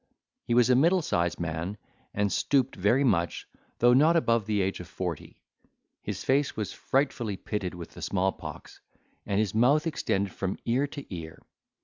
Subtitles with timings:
[0.45, 1.77] He was a middle sized man,
[2.11, 5.37] and stooped very much, though not above the age of forty;
[6.01, 8.81] his face was frightfully pitted with the small pox,
[9.27, 11.43] and his mouth extended from ear to ear.